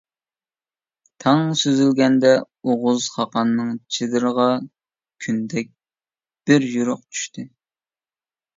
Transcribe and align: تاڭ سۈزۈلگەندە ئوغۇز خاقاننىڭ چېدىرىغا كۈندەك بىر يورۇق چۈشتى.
تاڭ 1.23 1.51
سۈزۈلگەندە 1.63 2.31
ئوغۇز 2.71 3.05
خاقاننىڭ 3.17 3.69
چېدىرىغا 3.97 4.49
كۈندەك 5.27 5.71
بىر 6.49 6.69
يورۇق 6.73 7.07
چۈشتى. 7.09 7.49